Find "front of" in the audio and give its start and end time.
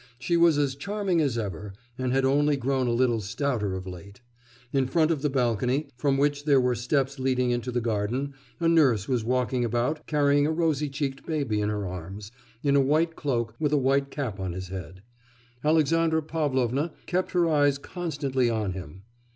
4.87-5.21